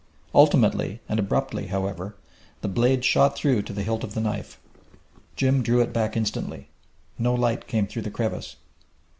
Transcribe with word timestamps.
Ultimately, 0.33 0.99
and 1.07 1.19
abruptly, 1.19 1.67
however, 1.67 2.15
the 2.61 2.67
blade 2.67 3.05
shot 3.05 3.35
through 3.35 3.61
to 3.61 3.71
the 3.71 3.83
hilt 3.83 4.03
of 4.03 4.15
the 4.15 4.19
knife. 4.19 4.59
Jim 5.35 5.61
drew 5.61 5.79
it 5.79 5.93
back 5.93 6.17
instantly. 6.17 6.69
No 7.19 7.35
light 7.35 7.67
came 7.67 7.85
through 7.85 8.01
the 8.01 8.09
crevice. 8.09 8.55